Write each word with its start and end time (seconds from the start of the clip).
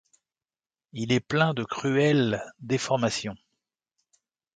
Il 0.93 1.11
est 1.11 1.19
plein 1.19 1.53
de 1.53 1.63
cruelles 1.63 2.43
déformations. 2.59 3.35